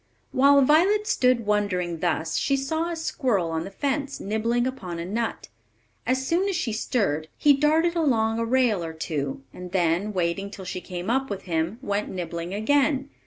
[0.31, 5.05] While Violet stood wondering thus, she saw a squirrel on the fence, nibbling upon a
[5.05, 5.47] nut.
[6.07, 10.49] As soon as she stirred, he darted along a rail or two, and then, waiting
[10.49, 13.11] till she came up with him, went nibbling again.